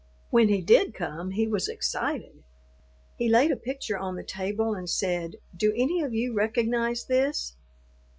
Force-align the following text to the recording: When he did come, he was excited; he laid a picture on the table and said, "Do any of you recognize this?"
When 0.31 0.49
he 0.49 0.61
did 0.61 0.95
come, 0.95 1.29
he 1.29 1.45
was 1.47 1.67
excited; 1.69 2.41
he 3.17 3.29
laid 3.29 3.51
a 3.51 3.55
picture 3.55 3.99
on 3.99 4.15
the 4.15 4.23
table 4.23 4.73
and 4.73 4.89
said, 4.89 5.35
"Do 5.55 5.71
any 5.77 6.01
of 6.01 6.11
you 6.11 6.33
recognize 6.33 7.05
this?" 7.05 7.53